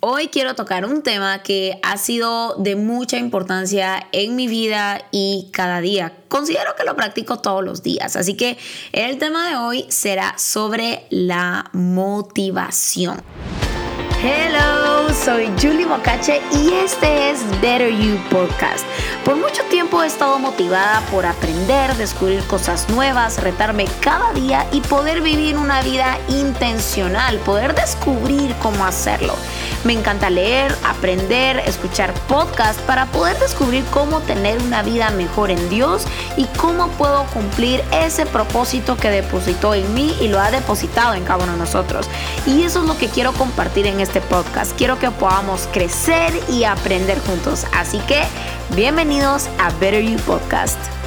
Hoy 0.00 0.28
quiero 0.28 0.54
tocar 0.54 0.84
un 0.84 1.02
tema 1.02 1.42
que 1.42 1.80
ha 1.82 1.96
sido 1.96 2.54
de 2.54 2.76
mucha 2.76 3.18
importancia 3.18 4.06
en 4.12 4.36
mi 4.36 4.46
vida 4.46 5.02
y 5.10 5.48
cada 5.52 5.80
día. 5.80 6.12
Considero 6.28 6.76
que 6.76 6.84
lo 6.84 6.94
practico 6.94 7.40
todos 7.40 7.64
los 7.64 7.82
días, 7.82 8.14
así 8.14 8.34
que 8.34 8.58
el 8.92 9.18
tema 9.18 9.48
de 9.48 9.56
hoy 9.56 9.86
será 9.88 10.38
sobre 10.38 11.04
la 11.10 11.68
motivación. 11.72 13.20
Hello, 14.22 14.97
soy 15.24 15.50
Julie 15.60 15.86
Mocache 15.86 16.40
y 16.52 16.72
este 16.74 17.30
es 17.30 17.40
Better 17.60 17.90
You 17.90 18.18
Podcast. 18.30 18.84
Por 19.24 19.36
mucho 19.36 19.62
tiempo 19.64 20.02
he 20.02 20.06
estado 20.06 20.38
motivada 20.38 21.00
por 21.10 21.26
aprender, 21.26 21.94
descubrir 21.96 22.42
cosas 22.44 22.88
nuevas, 22.90 23.42
retarme 23.42 23.86
cada 24.00 24.32
día 24.32 24.66
y 24.70 24.80
poder 24.80 25.20
vivir 25.20 25.56
una 25.56 25.82
vida 25.82 26.18
intencional, 26.28 27.38
poder 27.38 27.74
descubrir 27.74 28.54
cómo 28.62 28.84
hacerlo. 28.84 29.34
Me 29.84 29.92
encanta 29.92 30.28
leer, 30.28 30.74
aprender, 30.84 31.58
escuchar 31.60 32.12
podcasts 32.26 32.82
para 32.82 33.06
poder 33.06 33.38
descubrir 33.38 33.84
cómo 33.90 34.20
tener 34.20 34.60
una 34.62 34.82
vida 34.82 35.10
mejor 35.10 35.50
en 35.50 35.68
Dios 35.68 36.04
y 36.36 36.44
cómo 36.58 36.88
puedo 36.92 37.24
cumplir 37.26 37.82
ese 37.92 38.26
propósito 38.26 38.96
que 38.96 39.10
depositó 39.10 39.74
en 39.74 39.94
mí 39.94 40.16
y 40.20 40.28
lo 40.28 40.40
ha 40.40 40.50
depositado 40.50 41.14
en 41.14 41.24
cada 41.24 41.44
uno 41.44 41.52
de 41.52 41.58
nosotros. 41.58 42.08
Y 42.46 42.62
eso 42.62 42.82
es 42.82 42.88
lo 42.88 42.98
que 42.98 43.08
quiero 43.08 43.32
compartir 43.32 43.86
en 43.86 44.00
este 44.00 44.20
podcast. 44.20 44.76
Quiero 44.76 44.98
que 44.98 45.07
podamos 45.12 45.68
crecer 45.72 46.32
y 46.48 46.64
aprender 46.64 47.18
juntos. 47.20 47.66
Así 47.74 47.98
que 48.00 48.22
bienvenidos 48.74 49.48
a 49.58 49.70
Better 49.80 50.02
You 50.02 50.18
Podcast. 50.18 50.97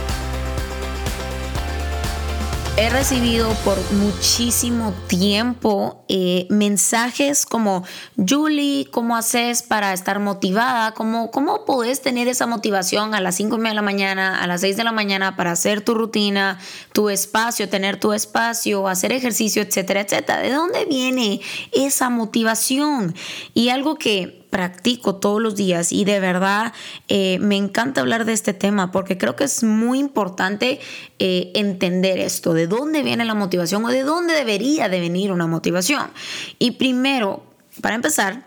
He 2.82 2.90
recibido 2.90 3.54
por 3.64 3.78
muchísimo 3.92 4.92
tiempo 5.06 6.04
eh, 6.10 6.48
mensajes 6.50 7.46
como, 7.46 7.84
Julie, 8.18 8.88
¿cómo 8.90 9.16
haces 9.16 9.62
para 9.62 9.94
estar 9.94 10.18
motivada? 10.18 10.96
¿Cómo, 10.96 11.30
¿Cómo 11.30 11.64
puedes 11.64 12.02
tener 12.02 12.28
esa 12.28 12.48
motivación 12.48 13.14
a 13.14 13.22
las 13.22 13.36
5 13.36 13.60
de 13.60 13.74
la 13.76 13.84
mañana, 13.84 14.42
a 14.42 14.48
las 14.48 14.62
6 14.62 14.78
de 14.78 14.84
la 14.84 14.92
mañana 14.92 15.36
para 15.36 15.52
hacer 15.52 15.82
tu 15.82 15.94
rutina, 15.94 16.60
tu 16.92 17.10
espacio, 17.10 17.70
tener 17.70 18.00
tu 18.00 18.14
espacio, 18.14 18.88
hacer 18.88 19.12
ejercicio, 19.12 19.62
etcétera, 19.62 20.02
etcétera? 20.02 20.42
¿De 20.42 20.50
dónde 20.50 20.86
viene 20.86 21.40
esa 21.74 22.10
motivación? 22.10 23.14
Y 23.54 23.70
algo 23.70 23.94
que 24.00 24.41
practico 24.52 25.16
todos 25.16 25.42
los 25.42 25.56
días 25.56 25.92
y 25.92 26.06
de 26.06 26.20
verdad 26.20 26.74
eh, 27.08 27.40
me 27.40 27.56
encanta 27.58 28.02
hablar 28.02 28.26
de 28.26 28.34
este 28.34 28.54
tema 28.54 28.92
porque 28.92 29.18
creo 29.18 29.36
que 29.36 29.46
es 29.46 29.64
muy 29.64 29.98
importante 29.98 30.80
eh, 31.18 31.52
entender 31.56 32.20
esto, 32.20 32.54
de 32.54 32.68
dónde 32.68 33.02
viene 33.02 33.26
la 33.26 33.34
motivación 33.34 33.84
o 33.86 33.88
de 33.88 34.04
dónde 34.04 34.36
debería 34.36 34.90
de 34.90 35.00
venir 35.00 35.32
una 35.32 35.48
motivación. 35.48 36.12
Y 36.60 36.72
primero, 36.72 37.44
para 37.82 37.96
empezar, 37.96 38.46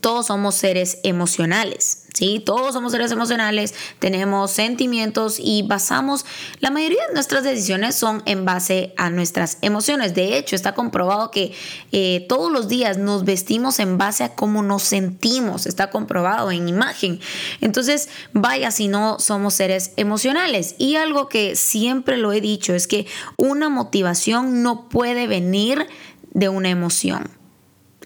todos 0.00 0.26
somos 0.26 0.54
seres 0.54 0.98
emocionales. 1.02 2.05
¿Sí? 2.16 2.40
Todos 2.44 2.72
somos 2.72 2.92
seres 2.92 3.12
emocionales, 3.12 3.74
tenemos 3.98 4.50
sentimientos 4.50 5.36
y 5.38 5.62
basamos, 5.62 6.24
la 6.60 6.70
mayoría 6.70 7.06
de 7.08 7.12
nuestras 7.12 7.44
decisiones 7.44 7.94
son 7.94 8.22
en 8.24 8.46
base 8.46 8.94
a 8.96 9.10
nuestras 9.10 9.58
emociones. 9.60 10.14
De 10.14 10.38
hecho, 10.38 10.56
está 10.56 10.72
comprobado 10.72 11.30
que 11.30 11.52
eh, 11.92 12.24
todos 12.26 12.50
los 12.50 12.68
días 12.68 12.96
nos 12.96 13.26
vestimos 13.26 13.80
en 13.80 13.98
base 13.98 14.24
a 14.24 14.34
cómo 14.34 14.62
nos 14.62 14.82
sentimos, 14.82 15.66
está 15.66 15.90
comprobado 15.90 16.50
en 16.50 16.68
imagen. 16.68 17.20
Entonces, 17.60 18.08
vaya 18.32 18.70
si 18.70 18.88
no 18.88 19.18
somos 19.18 19.52
seres 19.52 19.92
emocionales. 19.96 20.74
Y 20.78 20.96
algo 20.96 21.28
que 21.28 21.54
siempre 21.54 22.16
lo 22.16 22.32
he 22.32 22.40
dicho 22.40 22.72
es 22.72 22.86
que 22.86 23.06
una 23.36 23.68
motivación 23.68 24.62
no 24.62 24.88
puede 24.88 25.26
venir 25.26 25.86
de 26.32 26.48
una 26.48 26.70
emoción. 26.70 27.35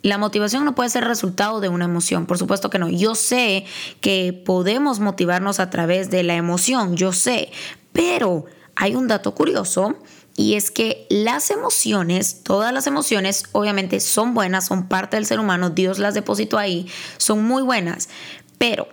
La 0.02 0.16
motivación 0.16 0.64
no 0.64 0.74
puede 0.74 0.88
ser 0.88 1.04
resultado 1.04 1.60
de 1.60 1.68
una 1.68 1.84
emoción, 1.84 2.26
por 2.26 2.38
supuesto 2.38 2.70
que 2.70 2.78
no. 2.78 2.88
Yo 2.88 3.14
sé 3.14 3.66
que 4.00 4.32
podemos 4.32 4.98
motivarnos 4.98 5.60
a 5.60 5.68
través 5.68 6.10
de 6.10 6.22
la 6.22 6.36
emoción, 6.36 6.96
yo 6.96 7.12
sé, 7.12 7.50
pero 7.92 8.46
hay 8.76 8.94
un 8.94 9.08
dato 9.08 9.34
curioso 9.34 9.96
y 10.36 10.54
es 10.54 10.70
que 10.70 11.06
las 11.10 11.50
emociones, 11.50 12.42
todas 12.42 12.72
las 12.72 12.86
emociones 12.86 13.44
obviamente 13.52 14.00
son 14.00 14.32
buenas, 14.32 14.66
son 14.66 14.88
parte 14.88 15.16
del 15.16 15.26
ser 15.26 15.38
humano, 15.38 15.68
Dios 15.68 15.98
las 15.98 16.14
depositó 16.14 16.56
ahí, 16.56 16.88
son 17.18 17.44
muy 17.44 17.62
buenas, 17.62 18.08
pero 18.56 18.88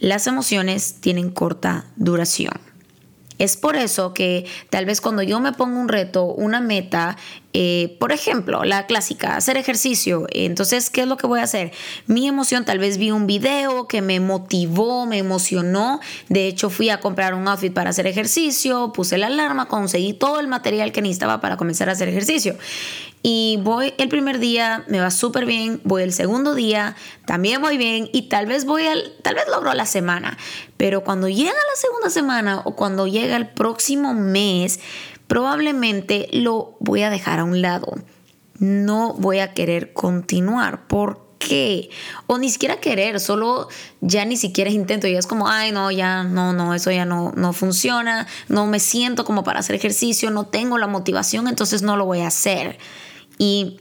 las 0.00 0.26
emociones 0.26 0.96
tienen 1.00 1.30
corta 1.30 1.86
duración. 1.94 2.54
Es 3.38 3.56
por 3.56 3.76
eso 3.76 4.14
que 4.14 4.46
tal 4.70 4.84
vez 4.84 5.00
cuando 5.00 5.22
yo 5.22 5.40
me 5.40 5.52
pongo 5.52 5.78
un 5.78 5.88
reto, 5.88 6.24
una 6.24 6.60
meta, 6.60 7.16
eh, 7.52 7.96
por 7.98 8.12
ejemplo, 8.12 8.64
la 8.64 8.86
clásica, 8.86 9.36
hacer 9.36 9.56
ejercicio. 9.56 10.26
Entonces, 10.30 10.90
¿qué 10.90 11.02
es 11.02 11.06
lo 11.06 11.16
que 11.16 11.26
voy 11.26 11.40
a 11.40 11.44
hacer? 11.44 11.72
Mi 12.06 12.26
emoción, 12.26 12.64
tal 12.64 12.78
vez 12.78 12.98
vi 12.98 13.10
un 13.10 13.26
video 13.26 13.86
que 13.88 14.02
me 14.02 14.20
motivó, 14.20 15.06
me 15.06 15.18
emocionó. 15.18 16.00
De 16.28 16.46
hecho, 16.46 16.68
fui 16.68 16.90
a 16.90 17.00
comprar 17.00 17.34
un 17.34 17.46
outfit 17.48 17.72
para 17.72 17.90
hacer 17.90 18.06
ejercicio, 18.06 18.92
puse 18.92 19.18
la 19.18 19.28
alarma, 19.28 19.66
conseguí 19.66 20.12
todo 20.12 20.40
el 20.40 20.48
material 20.48 20.92
que 20.92 21.00
necesitaba 21.00 21.40
para 21.40 21.56
comenzar 21.56 21.88
a 21.88 21.92
hacer 21.92 22.08
ejercicio. 22.08 22.56
Y 23.22 23.58
voy 23.62 23.94
el 23.98 24.08
primer 24.08 24.38
día, 24.38 24.84
me 24.88 25.00
va 25.00 25.10
súper 25.10 25.44
bien, 25.44 25.80
voy 25.84 26.02
el 26.02 26.12
segundo 26.12 26.54
día, 26.54 26.94
también 27.26 27.60
voy 27.60 27.76
bien 27.76 28.08
y 28.12 28.28
tal 28.28 28.46
vez 28.46 28.64
voy 28.64 28.86
al, 28.86 29.12
tal 29.22 29.34
vez 29.34 29.44
logro 29.50 29.74
la 29.74 29.86
semana. 29.86 30.38
Pero 30.76 31.02
cuando 31.02 31.28
llega 31.28 31.50
la 31.50 31.80
segunda 31.80 32.10
semana 32.10 32.62
o 32.64 32.76
cuando 32.76 33.06
llega 33.06 33.36
el 33.36 33.48
próximo 33.48 34.14
mes, 34.14 34.80
probablemente 35.26 36.28
lo 36.32 36.76
voy 36.80 37.02
a 37.02 37.10
dejar 37.10 37.40
a 37.40 37.44
un 37.44 37.60
lado. 37.60 37.94
No 38.58 39.14
voy 39.14 39.40
a 39.40 39.52
querer 39.52 39.92
continuar. 39.92 40.86
¿Por 40.86 41.27
qué? 41.38 41.90
O 42.26 42.38
ni 42.38 42.50
siquiera 42.50 42.80
querer, 42.80 43.20
solo 43.20 43.68
ya 44.00 44.24
ni 44.24 44.36
siquiera 44.36 44.70
intento. 44.70 45.06
Ya 45.06 45.18
es 45.18 45.26
como, 45.26 45.48
ay, 45.48 45.72
no, 45.72 45.90
ya, 45.90 46.24
no, 46.24 46.52
no, 46.52 46.74
eso 46.74 46.90
ya 46.90 47.04
no, 47.04 47.32
no 47.36 47.52
funciona. 47.52 48.26
No 48.48 48.66
me 48.66 48.80
siento 48.80 49.24
como 49.24 49.44
para 49.44 49.60
hacer 49.60 49.76
ejercicio, 49.76 50.30
no 50.30 50.46
tengo 50.46 50.78
la 50.78 50.86
motivación, 50.86 51.48
entonces 51.48 51.82
no 51.82 51.96
lo 51.96 52.04
voy 52.04 52.20
a 52.20 52.28
hacer. 52.28 52.78
Y 53.38 53.80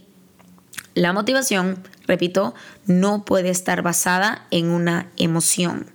la 0.94 1.13
motivación, 1.13 1.84
repito, 2.07 2.53
no 2.85 3.25
puede 3.25 3.50
estar 3.50 3.81
basada 3.81 4.45
en 4.51 4.69
una 4.69 5.12
emoción. 5.18 5.91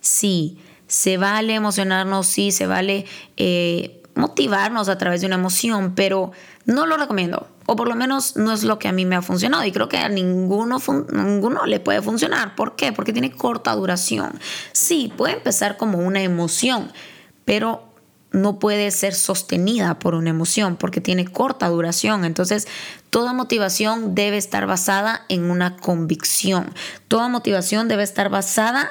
Sí, 0.00 0.58
se 0.86 1.16
vale 1.16 1.54
emocionarnos, 1.54 2.26
sí, 2.26 2.52
se 2.52 2.66
vale 2.66 3.06
eh, 3.36 4.02
motivarnos 4.14 4.88
a 4.88 4.98
través 4.98 5.20
de 5.20 5.26
una 5.26 5.36
emoción, 5.36 5.94
pero 5.94 6.32
no 6.66 6.86
lo 6.86 6.96
recomiendo. 6.96 7.48
O 7.66 7.76
por 7.76 7.88
lo 7.88 7.94
menos 7.94 8.36
no 8.36 8.52
es 8.52 8.62
lo 8.62 8.78
que 8.78 8.88
a 8.88 8.92
mí 8.92 9.04
me 9.06 9.16
ha 9.16 9.22
funcionado. 9.22 9.64
Y 9.64 9.72
creo 9.72 9.88
que 9.88 9.98
a 9.98 10.08
ninguno, 10.08 10.78
ninguno 11.12 11.66
le 11.66 11.80
puede 11.80 12.02
funcionar. 12.02 12.54
¿Por 12.54 12.76
qué? 12.76 12.92
Porque 12.92 13.12
tiene 13.12 13.32
corta 13.32 13.74
duración. 13.74 14.38
Sí, 14.72 15.12
puede 15.16 15.34
empezar 15.34 15.76
como 15.76 15.98
una 15.98 16.22
emoción, 16.22 16.92
pero 17.44 17.82
no 18.34 18.58
puede 18.58 18.90
ser 18.90 19.14
sostenida 19.14 19.98
por 19.98 20.14
una 20.14 20.30
emoción 20.30 20.76
porque 20.76 21.00
tiene 21.00 21.24
corta 21.24 21.68
duración. 21.68 22.24
Entonces, 22.24 22.66
toda 23.10 23.32
motivación 23.32 24.14
debe 24.14 24.36
estar 24.36 24.66
basada 24.66 25.24
en 25.28 25.50
una 25.50 25.76
convicción. 25.76 26.74
Toda 27.08 27.28
motivación 27.28 27.88
debe 27.88 28.02
estar 28.02 28.28
basada 28.28 28.90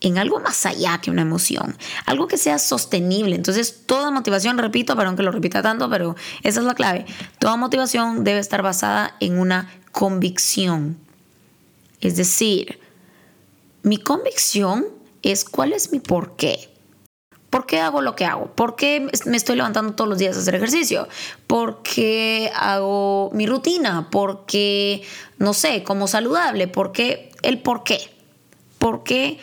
en 0.00 0.18
algo 0.18 0.40
más 0.40 0.66
allá 0.66 0.98
que 0.98 1.10
una 1.10 1.22
emoción, 1.22 1.76
algo 2.06 2.26
que 2.26 2.38
sea 2.38 2.58
sostenible. 2.58 3.36
Entonces, 3.36 3.82
toda 3.86 4.10
motivación, 4.10 4.58
repito, 4.58 4.96
perdón 4.96 5.16
que 5.16 5.22
lo 5.22 5.30
repita 5.30 5.62
tanto, 5.62 5.90
pero 5.90 6.16
esa 6.42 6.60
es 6.60 6.66
la 6.66 6.74
clave. 6.74 7.06
Toda 7.38 7.56
motivación 7.56 8.24
debe 8.24 8.40
estar 8.40 8.62
basada 8.62 9.16
en 9.20 9.38
una 9.38 9.70
convicción. 9.92 10.98
Es 12.00 12.16
decir, 12.16 12.80
mi 13.82 13.98
convicción 13.98 14.86
es 15.22 15.44
cuál 15.44 15.72
es 15.72 15.92
mi 15.92 16.00
porqué. 16.00 16.70
¿Por 17.50 17.66
qué 17.66 17.80
hago 17.80 18.00
lo 18.00 18.14
que 18.14 18.24
hago? 18.24 18.46
¿Por 18.54 18.76
qué 18.76 19.08
me 19.26 19.36
estoy 19.36 19.56
levantando 19.56 19.94
todos 19.94 20.08
los 20.08 20.18
días 20.18 20.36
a 20.36 20.40
hacer 20.40 20.54
ejercicio? 20.54 21.08
¿Por 21.48 21.82
qué 21.82 22.52
hago 22.54 23.30
mi 23.34 23.44
rutina? 23.46 24.08
¿Por 24.08 24.46
qué, 24.46 25.02
no 25.38 25.52
sé, 25.52 25.82
como 25.82 26.06
saludable? 26.06 26.68
¿Por 26.68 26.92
qué? 26.92 27.32
El 27.42 27.60
por 27.60 27.82
qué. 27.82 27.98
¿Por 28.78 29.02
qué 29.02 29.40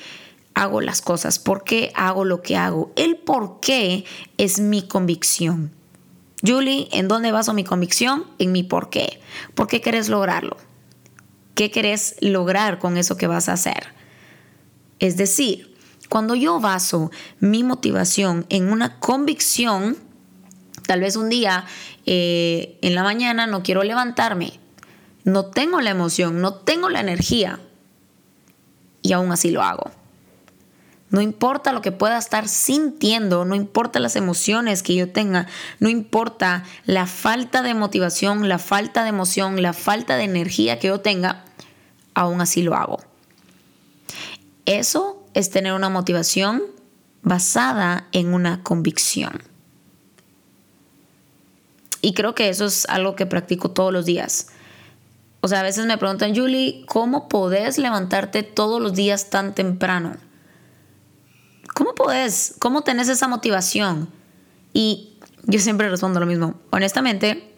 hago 0.58 0.82
las 0.82 1.02
cosas? 1.02 1.38
¿Por 1.38 1.64
qué 1.64 1.92
hago 1.96 2.26
lo 2.26 2.42
que 2.42 2.58
hago? 2.58 2.92
El 2.96 3.18
por 3.18 3.60
qué 3.60 4.06
es 4.38 4.60
mi 4.60 4.88
convicción. 4.88 5.72
Julie, 6.46 6.88
¿en 6.92 7.08
dónde 7.08 7.32
baso 7.32 7.54
mi 7.54 7.64
convicción? 7.64 8.26
En 8.40 8.52
mi 8.52 8.64
por 8.64 8.90
qué. 8.90 9.22
¿Por 9.54 9.68
qué 9.68 9.82
querés 9.82 10.10
lograrlo? 10.10 10.58
¿Qué 11.54 11.70
querés 11.70 12.16
lograr 12.22 12.80
con 12.80 12.98
eso 12.98 13.18
que 13.18 13.28
vas 13.28 13.50
a 13.50 13.54
hacer? 13.54 13.94
Es 15.00 15.16
decir, 15.16 15.76
cuando 16.10 16.34
yo 16.34 16.60
baso 16.60 17.12
mi 17.40 17.64
motivación 17.64 18.46
en 18.50 18.72
una 18.72 19.00
convicción, 19.00 19.96
tal 20.88 21.02
vez 21.02 21.16
un 21.18 21.30
día 21.30 21.66
eh, 22.08 22.80
en 22.82 22.96
la 22.96 23.04
mañana 23.04 23.46
no 23.46 23.62
quiero 23.62 23.84
levantarme, 23.84 24.60
no 25.24 25.46
tengo 25.46 25.82
la 25.82 25.92
emoción, 25.92 26.42
no 26.42 26.56
tengo 26.56 26.90
la 26.90 27.02
energía 27.02 27.60
y 29.04 29.14
aún 29.14 29.32
así 29.32 29.52
lo 29.52 29.62
hago. 29.62 29.92
No 31.10 31.22
importa 31.22 31.72
lo 31.72 31.82
que 31.82 31.94
pueda 31.94 32.18
estar 32.18 32.50
sintiendo, 32.50 33.46
no 33.46 33.56
importa 33.56 34.00
las 34.00 34.18
emociones 34.18 34.84
que 34.84 34.94
yo 34.94 35.10
tenga, 35.10 35.48
no 35.80 35.88
importa 35.88 36.66
la 36.86 37.08
falta 37.08 37.62
de 37.62 37.74
motivación, 37.74 38.50
la 38.50 38.60
falta 38.60 39.04
de 39.04 39.10
emoción, 39.10 39.62
la 39.62 39.72
falta 39.72 40.18
de 40.18 40.26
energía 40.26 40.80
que 40.80 40.88
yo 40.88 41.00
tenga, 41.00 41.46
aún 42.14 42.42
así 42.42 42.62
lo 42.62 42.76
hago. 42.76 43.00
Eso 44.66 45.24
es 45.34 45.50
tener 45.50 45.72
una 45.72 45.88
motivación 45.90 46.62
basada 47.22 48.08
en 48.12 48.34
una 48.34 48.64
convicción. 48.64 49.42
Y 52.02 52.14
creo 52.14 52.36
que 52.36 52.50
eso 52.50 52.66
es 52.66 52.86
algo 52.90 53.16
que 53.16 53.26
practico 53.26 53.72
todos 53.72 53.94
los 53.94 54.06
días. 54.06 54.48
O 55.40 55.48
sea, 55.48 55.62
a 55.62 55.64
veces 55.64 55.86
me 55.86 55.98
preguntan, 55.98 56.36
Julie, 56.36 56.86
¿cómo 56.86 57.30
podés 57.30 57.78
levantarte 57.78 58.44
todos 58.44 58.82
los 58.82 58.94
días 58.94 59.30
tan 59.30 59.56
temprano? 59.56 60.18
¿Cómo 61.78 61.94
podés? 61.94 62.56
¿Cómo 62.58 62.82
tenés 62.82 63.08
esa 63.08 63.28
motivación? 63.28 64.10
Y 64.74 65.20
yo 65.44 65.60
siempre 65.60 65.88
respondo 65.90 66.20
lo 66.20 66.26
mismo. 66.26 66.56
Honestamente, 66.72 67.54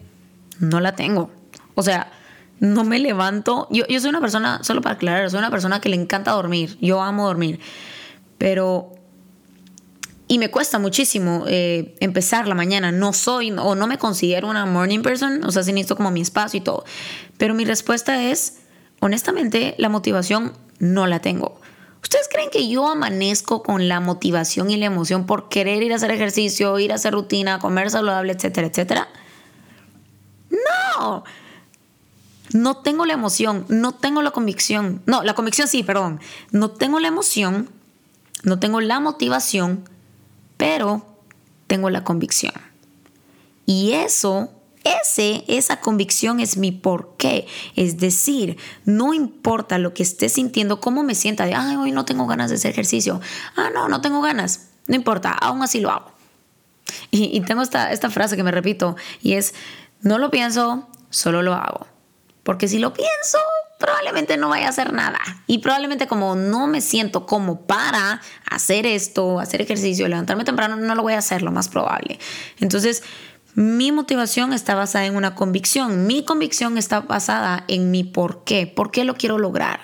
no 0.58 0.78
la 0.80 0.94
tengo. 0.94 1.30
O 1.74 1.82
sea, 1.82 2.12
no 2.58 2.84
me 2.84 2.98
levanto. 2.98 3.66
Yo, 3.70 3.86
yo 3.88 3.98
soy 3.98 4.10
una 4.10 4.20
persona, 4.20 4.62
solo 4.62 4.82
para 4.82 4.96
aclarar, 4.96 5.30
soy 5.30 5.38
una 5.38 5.50
persona 5.50 5.80
que 5.80 5.88
le 5.88 5.96
encanta 5.96 6.32
dormir. 6.32 6.76
Yo 6.82 7.00
amo 7.00 7.28
dormir. 7.28 7.60
Pero 8.36 8.92
y 10.28 10.38
me 10.38 10.50
cuesta 10.50 10.78
muchísimo 10.78 11.44
eh, 11.48 11.96
empezar 12.00 12.46
la 12.46 12.54
mañana. 12.54 12.92
No 12.92 13.14
soy 13.14 13.52
o 13.52 13.74
no 13.74 13.86
me 13.86 13.96
considero 13.96 14.48
una 14.48 14.66
morning 14.66 15.00
person, 15.00 15.42
o 15.46 15.50
sea, 15.50 15.62
sí 15.62 15.72
necesito 15.72 15.96
como 15.96 16.10
mi 16.10 16.20
espacio 16.20 16.58
y 16.58 16.60
todo. 16.60 16.84
Pero 17.38 17.54
mi 17.54 17.64
respuesta 17.64 18.22
es, 18.22 18.58
honestamente, 19.00 19.74
la 19.78 19.88
motivación 19.88 20.52
no 20.78 21.06
la 21.06 21.20
tengo. 21.20 21.59
¿Ustedes 22.02 22.28
creen 22.30 22.50
que 22.50 22.68
yo 22.68 22.88
amanezco 22.88 23.62
con 23.62 23.88
la 23.88 24.00
motivación 24.00 24.70
y 24.70 24.76
la 24.76 24.86
emoción 24.86 25.26
por 25.26 25.48
querer 25.48 25.82
ir 25.82 25.92
a 25.92 25.96
hacer 25.96 26.10
ejercicio, 26.10 26.78
ir 26.78 26.92
a 26.92 26.96
hacer 26.96 27.12
rutina, 27.12 27.58
comer 27.58 27.90
saludable, 27.90 28.32
etcétera, 28.32 28.66
etcétera? 28.66 29.08
No. 30.50 31.24
No 32.52 32.76
tengo 32.78 33.06
la 33.06 33.12
emoción, 33.12 33.64
no 33.68 33.92
tengo 33.92 34.22
la 34.22 34.32
convicción. 34.32 35.02
No, 35.06 35.22
la 35.22 35.34
convicción 35.34 35.68
sí, 35.68 35.82
perdón. 35.82 36.20
No 36.50 36.70
tengo 36.70 36.98
la 36.98 37.08
emoción, 37.08 37.70
no 38.42 38.58
tengo 38.58 38.80
la 38.80 38.98
motivación 38.98 39.84
pero 40.60 41.06
tengo 41.68 41.88
la 41.88 42.04
convicción. 42.04 42.52
Y 43.64 43.92
eso, 43.92 44.52
ese, 44.84 45.44
esa 45.48 45.80
convicción 45.80 46.40
es 46.40 46.56
mi 46.56 46.72
porqué. 46.72 47.46
Es 47.76 47.98
decir, 47.98 48.56
no 48.84 49.14
importa 49.14 49.78
lo 49.78 49.94
que 49.94 50.02
esté 50.02 50.28
sintiendo, 50.28 50.80
cómo 50.80 51.02
me 51.02 51.14
sienta 51.14 51.46
de, 51.46 51.54
ay, 51.54 51.76
hoy 51.76 51.92
no 51.92 52.04
tengo 52.04 52.26
ganas 52.26 52.50
de 52.50 52.56
hacer 52.56 52.70
ejercicio. 52.70 53.20
Ah, 53.56 53.70
no, 53.72 53.88
no 53.88 54.00
tengo 54.00 54.20
ganas. 54.20 54.68
No 54.86 54.96
importa, 54.96 55.30
aún 55.30 55.62
así 55.62 55.80
lo 55.80 55.90
hago. 55.90 56.12
Y, 57.10 57.40
tengo 57.42 57.62
esta, 57.62 57.92
esta 57.92 58.10
frase 58.10 58.36
que 58.36 58.42
me 58.42 58.50
repito 58.50 58.96
y 59.22 59.34
es, 59.34 59.54
no 60.00 60.18
lo 60.18 60.30
pienso, 60.30 60.88
solo 61.10 61.42
lo 61.42 61.54
hago. 61.54 61.86
Porque 62.42 62.68
si 62.68 62.78
lo 62.78 62.92
pienso, 62.92 63.38
probablemente 63.78 64.36
no 64.36 64.48
vaya 64.48 64.66
a 64.66 64.70
hacer 64.70 64.92
nada. 64.92 65.18
Y 65.46 65.58
probablemente 65.58 66.06
como 66.06 66.34
no 66.34 66.66
me 66.66 66.80
siento 66.80 67.26
como 67.26 67.62
para 67.62 68.20
hacer 68.50 68.86
esto, 68.86 69.40
hacer 69.40 69.60
ejercicio, 69.60 70.08
levantarme 70.08 70.44
temprano, 70.44 70.76
no 70.76 70.94
lo 70.94 71.02
voy 71.02 71.12
a 71.12 71.18
hacer, 71.18 71.42
lo 71.42 71.52
más 71.52 71.68
probable. 71.68 72.18
Entonces, 72.58 73.02
mi 73.54 73.90
motivación 73.92 74.52
está 74.52 74.74
basada 74.74 75.06
en 75.06 75.16
una 75.16 75.34
convicción. 75.34 76.06
Mi 76.06 76.24
convicción 76.24 76.78
está 76.78 77.00
basada 77.00 77.64
en 77.68 77.90
mi 77.90 78.04
por 78.04 78.44
qué. 78.44 78.66
¿Por 78.66 78.90
qué 78.90 79.04
lo 79.04 79.14
quiero 79.14 79.38
lograr? 79.38 79.80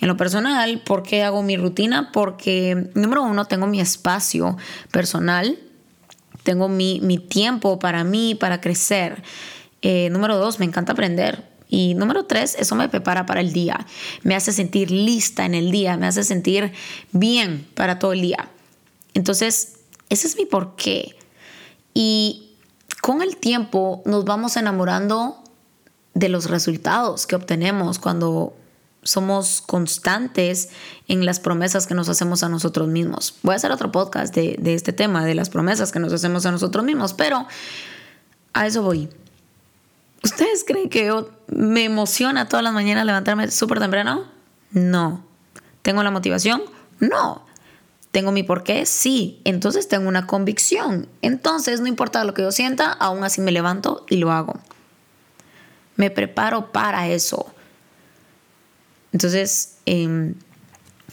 En 0.00 0.08
lo 0.08 0.16
personal, 0.16 0.80
¿por 0.84 1.02
qué 1.02 1.22
hago 1.22 1.42
mi 1.42 1.56
rutina? 1.56 2.12
Porque, 2.12 2.90
número 2.94 3.22
uno, 3.22 3.46
tengo 3.46 3.66
mi 3.66 3.80
espacio 3.80 4.56
personal, 4.92 5.58
tengo 6.44 6.68
mi, 6.68 7.18
tiempo 7.28 7.78
para 7.78 8.04
mí, 8.04 8.34
para 8.34 8.60
crecer. 8.60 9.22
Eh, 9.82 10.08
número 10.10 10.38
dos, 10.38 10.60
me 10.60 10.66
encanta 10.66 10.92
aprender. 10.92 11.48
Y 11.68 11.94
número 11.94 12.24
tres, 12.24 12.56
eso 12.58 12.74
me 12.76 12.88
prepara 12.88 13.26
para 13.26 13.40
el 13.40 13.52
día. 13.52 13.86
Me 14.22 14.34
hace 14.34 14.52
sentir 14.52 14.90
lista 14.90 15.44
en 15.44 15.54
el 15.54 15.70
día, 15.70 15.96
me 15.96 16.06
hace 16.06 16.24
sentir 16.24 16.72
bien 17.12 17.66
para 17.74 17.98
todo 17.98 18.12
el 18.12 18.22
día. 18.22 18.48
Entonces, 19.14 19.80
ese 20.08 20.28
es 20.28 20.36
mi 20.36 20.46
porqué. 20.46 21.16
Y 21.92 22.47
con 23.08 23.22
el 23.22 23.38
tiempo 23.38 24.02
nos 24.04 24.26
vamos 24.26 24.58
enamorando 24.58 25.42
de 26.12 26.28
los 26.28 26.50
resultados 26.50 27.26
que 27.26 27.36
obtenemos 27.36 27.98
cuando 27.98 28.54
somos 29.02 29.62
constantes 29.62 30.68
en 31.06 31.24
las 31.24 31.40
promesas 31.40 31.86
que 31.86 31.94
nos 31.94 32.10
hacemos 32.10 32.42
a 32.42 32.50
nosotros 32.50 32.86
mismos. 32.86 33.36
Voy 33.42 33.54
a 33.54 33.56
hacer 33.56 33.72
otro 33.72 33.90
podcast 33.90 34.34
de, 34.34 34.58
este 34.74 34.92
tema, 34.92 35.24
de 35.24 35.34
las 35.34 35.48
promesas 35.48 35.90
que 35.90 36.00
nos 36.00 36.12
hacemos 36.12 36.44
a 36.44 36.52
nosotros 36.52 36.84
mismos, 36.84 37.14
pero 37.14 37.46
a 38.52 38.66
eso 38.66 38.82
voy. 38.82 39.08
¿Ustedes 40.22 40.62
creen 40.66 40.90
que 40.90 41.06
yo 41.06 41.30
me 41.46 41.84
emociona 41.84 42.46
todas 42.46 42.62
las 42.62 42.74
mañanas 42.74 43.06
levantarme 43.06 43.50
súper 43.50 43.78
temprano? 43.78 44.26
No. 44.70 45.24
¿Tengo 45.80 46.02
la 46.02 46.10
motivación? 46.10 46.60
No. 47.00 47.47
¿Tengo 48.18 48.32
mi 48.32 48.42
porqué? 48.42 48.84
Sí. 48.84 49.40
Entonces 49.44 49.86
tengo 49.86 50.08
una 50.08 50.26
convicción. 50.26 51.06
Entonces, 51.22 51.80
no 51.80 51.86
importa 51.86 52.24
lo 52.24 52.34
que 52.34 52.42
yo 52.42 52.50
sienta, 52.50 52.90
aún 52.90 53.22
así 53.22 53.40
me 53.40 53.52
levanto 53.52 54.04
y 54.10 54.16
lo 54.16 54.32
hago. 54.32 54.58
Me 55.94 56.10
preparo 56.10 56.72
para 56.72 57.06
eso. 57.06 57.46
Entonces, 59.12 59.76
eh, 59.86 60.34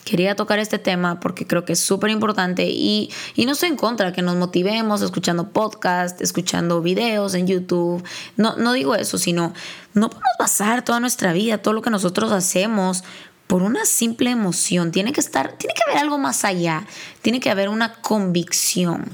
quería 0.04 0.34
tocar 0.34 0.58
este 0.58 0.80
tema 0.80 1.20
porque 1.20 1.46
creo 1.46 1.64
que 1.64 1.74
es 1.74 1.78
súper 1.78 2.10
importante 2.10 2.66
y, 2.68 3.12
no 3.36 3.52
estoy 3.52 3.68
en 3.68 3.76
contra 3.76 4.12
que 4.12 4.22
nos 4.22 4.34
motivemos 4.34 5.00
escuchando 5.00 5.52
podcast, 5.52 6.20
escuchando 6.20 6.82
videos 6.82 7.34
en 7.34 7.46
YouTube. 7.46 8.02
No, 8.36 8.56
no 8.56 8.72
digo 8.72 8.96
eso, 8.96 9.16
sino 9.16 9.54
no 9.94 10.10
podemos 10.10 10.32
basar 10.40 10.84
toda 10.84 10.98
nuestra 10.98 11.32
vida, 11.32 11.58
todo 11.58 11.72
lo 11.72 11.82
que 11.82 11.90
nosotros 11.90 12.32
hacemos 12.32 13.04
por 13.46 13.62
una 13.62 13.84
simple 13.84 14.30
emoción. 14.30 14.92
Tiene 14.92 15.12
que 15.12 15.20
estar, 15.20 15.52
tiene 15.52 15.74
que 15.74 15.82
haber 15.88 16.02
algo 16.02 16.18
más 16.18 16.44
allá, 16.44 16.86
tiene 17.22 17.40
que 17.40 17.50
haber 17.50 17.68
una 17.68 17.94
convicción. 17.94 19.04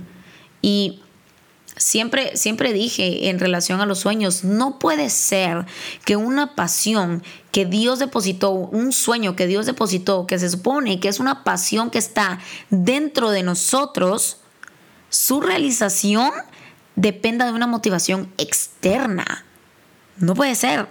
Y 0.61 1.03
Siempre, 1.77 2.37
siempre 2.37 2.75
dije 2.75 3.31
en 3.31 3.39
relación 3.39 3.81
a 3.81 3.87
los 3.87 4.01
sueños, 4.01 4.45
no 4.45 4.79
puede 4.79 5.09
ser 5.09 5.65
que 6.05 6.17
una 6.17 6.55
pasión 6.55 7.23
que 7.51 7.65
Dios 7.65 7.99
depositó, 7.99 8.51
un 8.51 8.93
sueño 8.93 9.37
que 9.37 9.47
Dios 9.47 9.65
depositó, 9.65 10.27
que 10.27 10.39
se 10.39 10.51
supone 10.51 11.01
que 11.01 11.09
es 11.09 11.19
una 11.19 11.45
pasión 11.45 11.91
que 11.91 11.99
está 11.99 12.41
dentro 12.69 13.31
de 13.31 13.43
nosotros, 13.43 14.39
su 15.09 15.41
realización 15.41 16.31
dependa 16.95 17.47
de 17.47 17.53
una 17.53 17.67
motivación 17.67 18.31
externa. 18.37 19.47
No 20.19 20.35
puede 20.35 20.55
ser. 20.55 20.89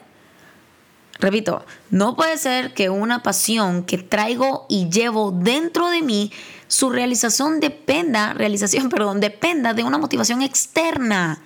Repito, 1.21 1.63
no 1.91 2.15
puede 2.15 2.35
ser 2.39 2.73
que 2.73 2.89
una 2.89 3.21
pasión 3.21 3.83
que 3.83 3.99
traigo 3.99 4.65
y 4.67 4.89
llevo 4.89 5.31
dentro 5.31 5.89
de 5.89 6.01
mí 6.01 6.31
su 6.67 6.89
realización 6.89 7.59
dependa, 7.59 8.33
realización, 8.33 8.89
perdón, 8.89 9.19
dependa 9.19 9.75
de 9.75 9.83
una 9.83 9.99
motivación 9.99 10.41
externa. 10.41 11.41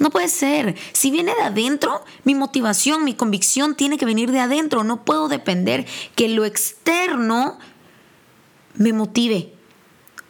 No 0.00 0.10
puede 0.10 0.28
ser. 0.28 0.74
Si 0.92 1.12
viene 1.12 1.34
de 1.36 1.42
adentro, 1.42 2.04
mi 2.24 2.34
motivación, 2.34 3.04
mi 3.04 3.14
convicción 3.14 3.76
tiene 3.76 3.96
que 3.96 4.04
venir 4.04 4.32
de 4.32 4.40
adentro. 4.40 4.82
No 4.82 5.04
puedo 5.04 5.28
depender 5.28 5.86
que 6.16 6.28
lo 6.28 6.44
externo 6.44 7.58
me 8.74 8.92
motive 8.92 9.54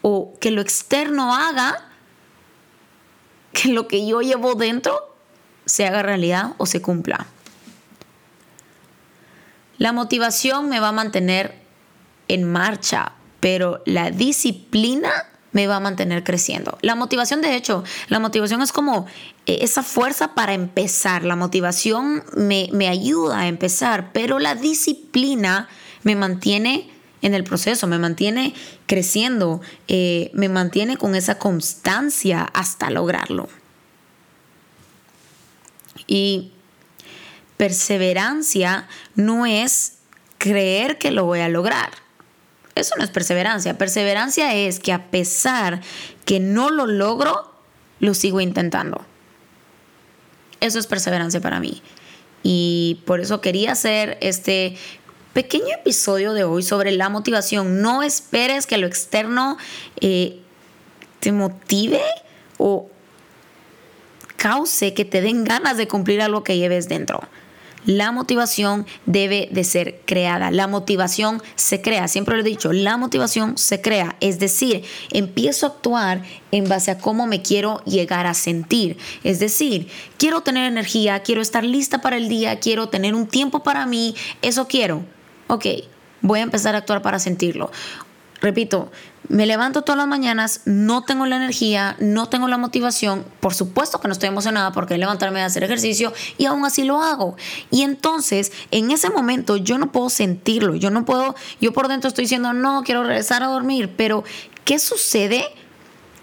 o 0.02 0.34
que 0.38 0.50
lo 0.50 0.60
externo 0.60 1.34
haga 1.34 1.88
que 3.52 3.70
lo 3.70 3.88
que 3.88 4.06
yo 4.06 4.20
llevo 4.20 4.54
dentro 4.54 5.16
se 5.64 5.86
haga 5.86 6.02
realidad 6.02 6.54
o 6.58 6.66
se 6.66 6.82
cumpla. 6.82 7.26
La 9.78 9.92
motivación 9.92 10.68
me 10.68 10.80
va 10.80 10.88
a 10.88 10.92
mantener 10.92 11.54
en 12.28 12.44
marcha, 12.44 13.12
pero 13.40 13.82
la 13.86 14.10
disciplina 14.10 15.10
me 15.52 15.66
va 15.66 15.76
a 15.76 15.80
mantener 15.80 16.22
creciendo. 16.22 16.76
La 16.82 16.94
motivación, 16.94 17.40
de 17.40 17.56
hecho, 17.56 17.82
la 18.08 18.18
motivación 18.18 18.60
es 18.60 18.72
como 18.72 19.06
eh, 19.46 19.58
esa 19.62 19.82
fuerza 19.82 20.34
para 20.34 20.52
empezar. 20.52 21.24
La 21.24 21.34
motivación 21.34 22.22
me, 22.36 22.88
ayuda 22.88 23.40
a 23.40 23.48
empezar, 23.48 24.12
pero 24.12 24.38
la 24.38 24.54
disciplina 24.54 25.68
me 26.02 26.14
mantiene 26.14 26.90
en 27.22 27.32
el 27.32 27.42
proceso, 27.42 27.86
me 27.86 27.98
mantiene 27.98 28.54
creciendo, 28.84 29.62
eh, 29.88 30.30
me 30.34 30.50
mantiene 30.50 30.98
con 30.98 31.14
esa 31.14 31.38
constancia 31.38 32.42
hasta 32.42 32.90
lograrlo. 32.90 33.48
Y 36.06 36.52
perseverancia 37.56 38.88
no 39.14 39.46
es 39.46 39.94
creer 40.38 40.98
que 40.98 41.10
lo 41.10 41.24
voy 41.24 41.40
a 41.40 41.48
lograr 41.48 41.90
eso 42.76 42.94
no 42.98 43.04
es 43.04 43.10
perseverancia. 43.10 43.76
Perseverancia 43.76 44.54
es 44.54 44.78
que 44.78 44.92
a 44.92 45.10
pesar 45.10 45.80
que 46.24 46.38
no 46.38 46.70
lo 46.70 46.86
logro, 46.86 47.50
lo 47.98 48.14
sigo 48.14 48.40
intentando. 48.40 49.04
Eso 50.60 50.78
es 50.78 50.86
perseverancia 50.86 51.40
para 51.40 51.58
mí. 51.58 51.82
Y 52.42 53.00
por 53.06 53.20
eso 53.20 53.40
quería 53.40 53.72
hacer 53.72 54.18
este 54.20 54.76
pequeño 55.32 55.74
episodio 55.74 56.34
de 56.34 56.44
hoy 56.44 56.62
sobre 56.62 56.92
la 56.92 57.08
motivación. 57.08 57.80
No 57.80 58.02
esperes 58.02 58.66
que 58.66 58.76
lo 58.76 58.86
externo 58.86 59.56
eh, 60.02 60.40
te 61.20 61.32
motive 61.32 62.02
o 62.58 62.90
cause 64.36 64.92
que 64.92 65.06
te 65.06 65.22
den 65.22 65.44
ganas 65.44 65.78
de 65.78 65.88
cumplir 65.88 66.20
algo 66.20 66.44
que 66.44 66.58
lleves 66.58 66.88
dentro. 66.88 67.20
La 67.86 68.12
motivación 68.12 68.84
debe 69.06 69.48
de 69.50 69.64
ser 69.64 70.00
creada. 70.04 70.50
La 70.50 70.66
motivación 70.66 71.42
se 71.54 71.80
crea, 71.80 72.08
siempre 72.08 72.34
lo 72.34 72.42
he 72.42 72.44
dicho, 72.44 72.72
la 72.72 72.96
motivación 72.96 73.56
se 73.56 73.80
crea. 73.80 74.16
Es 74.20 74.38
decir, 74.38 74.84
empiezo 75.10 75.66
a 75.66 75.70
actuar 75.70 76.22
en 76.50 76.68
base 76.68 76.90
a 76.90 76.98
cómo 76.98 77.26
me 77.26 77.42
quiero 77.42 77.82
llegar 77.84 78.26
a 78.26 78.34
sentir. 78.34 78.98
Es 79.24 79.38
decir, 79.38 79.88
quiero 80.18 80.42
tener 80.42 80.70
energía, 80.70 81.20
quiero 81.20 81.40
estar 81.40 81.64
lista 81.64 82.00
para 82.00 82.16
el 82.16 82.28
día, 82.28 82.58
quiero 82.60 82.88
tener 82.88 83.14
un 83.14 83.26
tiempo 83.26 83.62
para 83.62 83.86
mí, 83.86 84.14
eso 84.42 84.66
quiero. 84.66 85.04
Ok, 85.46 85.66
voy 86.22 86.40
a 86.40 86.42
empezar 86.42 86.74
a 86.74 86.78
actuar 86.78 87.02
para 87.02 87.18
sentirlo. 87.20 87.70
Repito, 88.46 88.92
me 89.28 89.44
levanto 89.44 89.82
todas 89.82 89.98
las 89.98 90.06
mañanas, 90.06 90.60
no 90.66 91.02
tengo 91.02 91.26
la 91.26 91.34
energía, 91.34 91.96
no 91.98 92.28
tengo 92.28 92.46
la 92.46 92.58
motivación, 92.58 93.24
por 93.40 93.54
supuesto 93.54 93.98
que 93.98 94.06
no 94.06 94.12
estoy 94.12 94.28
emocionada 94.28 94.70
porque 94.70 94.96
levantarme 94.98 95.42
a 95.42 95.46
hacer 95.46 95.64
ejercicio 95.64 96.12
y 96.38 96.44
aún 96.44 96.64
así 96.64 96.84
lo 96.84 97.02
hago. 97.02 97.34
Y 97.72 97.82
entonces, 97.82 98.52
en 98.70 98.92
ese 98.92 99.10
momento 99.10 99.56
yo 99.56 99.78
no 99.78 99.90
puedo 99.90 100.10
sentirlo, 100.10 100.76
yo 100.76 100.90
no 100.90 101.04
puedo, 101.04 101.34
yo 101.60 101.72
por 101.72 101.88
dentro 101.88 102.06
estoy 102.06 102.22
diciendo, 102.22 102.52
no, 102.52 102.84
quiero 102.84 103.02
regresar 103.02 103.42
a 103.42 103.48
dormir, 103.48 103.92
pero 103.96 104.22
¿qué 104.64 104.78
sucede 104.78 105.44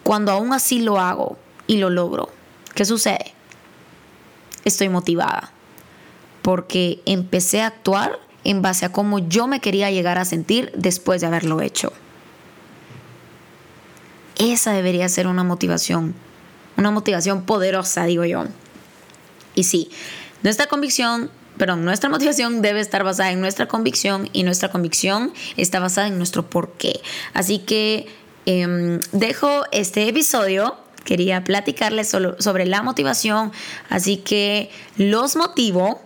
cuando 0.03 0.31
aún 0.31 0.53
así 0.53 0.79
lo 0.79 0.97
hago 0.97 1.37
y 1.67 1.75
lo 1.75 1.89
logro? 1.89 2.29
¿Qué 2.73 2.85
sucede? 2.85 3.33
Estoy 4.63 4.87
motivada 4.87 5.51
porque 6.41 7.01
empecé 7.05 7.63
a 7.63 7.67
actuar 7.67 8.17
en 8.45 8.61
base 8.61 8.85
a 8.85 8.93
cómo 8.93 9.19
yo 9.19 9.47
me 9.47 9.59
quería 9.59 9.91
llegar 9.91 10.17
a 10.17 10.23
sentir 10.23 10.71
después 10.73 11.19
de 11.19 11.27
haberlo 11.27 11.59
hecho. 11.59 11.91
Esa 14.37 14.73
debería 14.73 15.07
ser 15.09 15.27
una 15.27 15.43
motivación, 15.43 16.15
una 16.77 16.91
motivación 16.91 17.43
poderosa, 17.43 18.05
digo 18.05 18.25
yo. 18.25 18.45
Y 19.55 19.63
sí, 19.63 19.89
nuestra 20.41 20.67
convicción, 20.67 21.29
perdón, 21.57 21.85
nuestra 21.85 22.09
motivación 22.09 22.61
debe 22.61 22.79
estar 22.79 23.03
basada 23.03 23.31
en 23.31 23.41
nuestra 23.41 23.67
convicción 23.67 24.29
y 24.33 24.43
nuestra 24.43 24.71
convicción 24.71 25.33
está 25.57 25.79
basada 25.79 26.07
en 26.07 26.17
nuestro 26.17 26.49
porqué. 26.49 27.01
Así 27.33 27.59
que 27.59 28.07
em, 28.45 28.99
dejo 29.11 29.63
este 29.71 30.07
episodio. 30.07 30.77
Quería 31.03 31.43
platicarles 31.43 32.07
sobre 32.07 32.65
la 32.65 32.81
motivación, 32.81 33.51
así 33.89 34.15
que 34.15 34.69
los 34.95 35.35
motivo 35.35 35.99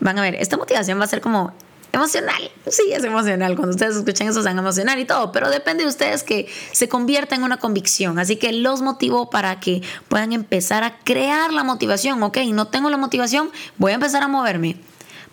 van 0.00 0.18
a 0.18 0.22
ver, 0.22 0.34
esta 0.34 0.56
motivación 0.56 1.00
va 1.00 1.04
a 1.04 1.08
ser 1.08 1.22
como 1.22 1.54
emocional. 1.92 2.50
Sí, 2.68 2.82
es 2.92 3.04
emocional. 3.04 3.56
Cuando 3.56 3.74
ustedes 3.74 3.96
escuchan 3.96 4.28
eso, 4.28 4.42
van 4.42 4.58
emocional 4.58 4.98
y 4.98 5.04
todo, 5.04 5.32
pero 5.32 5.50
depende 5.50 5.84
de 5.84 5.88
ustedes 5.88 6.22
que 6.22 6.48
se 6.72 6.88
convierta 6.88 7.34
en 7.34 7.42
una 7.42 7.58
convicción. 7.58 8.18
Así 8.18 8.36
que 8.36 8.52
los 8.52 8.82
motivo 8.82 9.30
para 9.30 9.60
que 9.60 9.82
puedan 10.08 10.32
empezar 10.32 10.84
a 10.84 10.98
crear 10.98 11.52
la 11.52 11.64
motivación. 11.64 12.22
Ok, 12.22 12.38
no 12.52 12.66
tengo 12.68 12.90
la 12.90 12.96
motivación, 12.96 13.50
voy 13.76 13.92
a 13.92 13.94
empezar 13.96 14.22
a 14.22 14.28
moverme. 14.28 14.76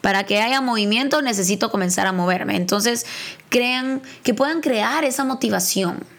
Para 0.01 0.25
que 0.25 0.39
haya 0.39 0.62
movimiento 0.62 1.21
necesito 1.21 1.71
comenzar 1.71 2.05
a 2.05 2.12
moverme. 2.12 2.55
Entonces, 2.55 3.05
crean 3.50 4.01
que 4.24 4.33
puedan 4.33 4.62
crear 4.62 5.03
esa 5.03 5.24
motivación. 5.25 6.14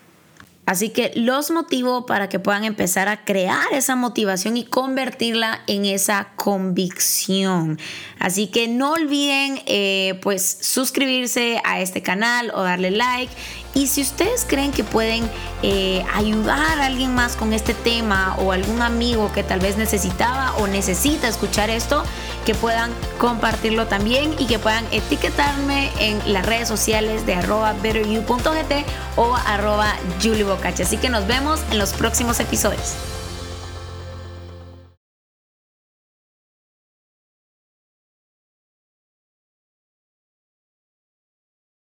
Así 0.67 0.89
que 0.91 1.13
los 1.15 1.53
motivo 1.53 2.07
para 2.07 2.29
que 2.29 2.41
puedan 2.41 2.65
empezar 2.65 3.09
a 3.09 3.25
crear 3.25 3.73
esa 3.73 3.95
motivación 3.95 4.57
y 4.57 4.65
convertirla 4.65 5.63
en 5.69 5.85
esa 5.85 6.33
convicción. 6.35 7.79
Así 8.19 8.49
que 8.49 8.67
no 8.67 8.93
olviden 8.93 9.63
eh, 9.67 10.19
pues 10.23 10.59
suscribirse 10.61 11.61
a 11.65 11.81
este 11.81 12.03
canal 12.03 12.51
o 12.53 12.63
darle 12.63 12.91
like. 12.91 13.33
Y 13.76 13.88
si 13.88 14.00
ustedes 14.00 14.47
creen 14.49 14.73
que 14.73 14.85
pueden 14.85 15.30
eh, 15.62 16.02
ayudar 16.14 16.80
a 16.80 16.87
alguien 16.87 17.14
más 17.14 17.37
con 17.37 17.52
este 17.52 17.75
tema 17.75 18.35
o 18.38 18.52
algún 18.52 18.80
amigo 18.80 19.30
que 19.33 19.42
tal 19.42 19.61
vez 19.61 19.76
necesitaba 19.76 20.56
o 20.56 20.66
necesita 20.66 21.28
escuchar 21.28 21.68
esto, 21.68 22.02
que 22.47 22.54
puedan 22.54 22.90
compartirlo 23.18 23.87
también 23.87 24.35
y 24.38 24.47
que 24.47 24.59
puedan 24.59 24.87
etiquetarme 24.92 25.90
en 25.99 26.33
las 26.33 26.47
redes 26.47 26.68
sociales 26.68 27.26
de 27.26 27.35
arroba 27.35 27.75
betteryou.gt 27.75 28.87
o 29.16 29.37
arroba 29.37 29.95
Así 30.80 30.97
que 30.97 31.11
nos 31.11 31.26
vemos 31.26 31.61
en 31.71 31.78
los 31.78 31.92
próximos 31.92 32.40
episodios. 32.40 32.95